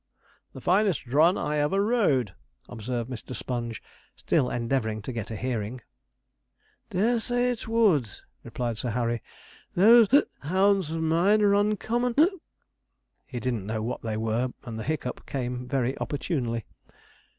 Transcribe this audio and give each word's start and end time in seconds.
'The 0.53 0.61
finest 0.61 1.05
run 1.05 1.37
I 1.37 1.57
ever 1.57 1.85
rode!' 1.85 2.33
observed 2.67 3.07
Mr. 3.07 3.35
Sponge, 3.35 3.83
still 4.15 4.49
endeavouring 4.49 5.03
to 5.03 5.13
get 5.13 5.29
a 5.29 5.35
hearing. 5.35 5.79
'Dare 6.89 7.19
say 7.19 7.51
it 7.51 7.67
would,' 7.67 8.09
replied 8.43 8.79
Sir 8.79 8.89
Harry;' 8.89 9.21
those 9.75 10.07
hounds 10.39 10.89
of 10.89 11.03
mine 11.03 11.43
are 11.43 11.53
uncommon.' 11.53 12.15
He 13.27 13.39
didn't 13.39 13.67
know 13.67 13.83
what 13.83 14.01
they 14.01 14.17
were, 14.17 14.51
and 14.65 14.79
the 14.79 14.83
hiccup 14.83 15.27
came 15.27 15.67
very 15.67 15.95
opportunely. 15.99 16.65